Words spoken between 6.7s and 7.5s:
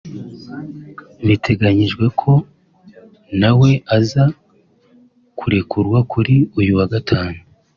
wa Gatanu